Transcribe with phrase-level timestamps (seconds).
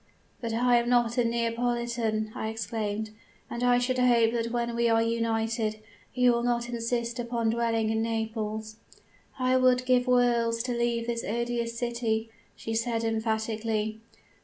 [0.41, 3.11] "'But I am not a Neapolitan,' I exclaimed;
[3.51, 5.75] 'and I should hope that when we are united,
[6.15, 8.77] you will not insist upon dwelling in Naples.'
[9.37, 13.99] "'I would give worlds to leave this odious city,' she said, emphatically.